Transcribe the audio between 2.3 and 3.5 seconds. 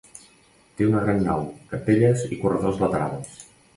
i corredors laterals.